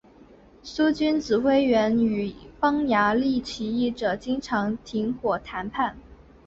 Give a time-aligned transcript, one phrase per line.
[0.63, 5.95] 苏军指挥员与匈牙利起义者经常停火谈判。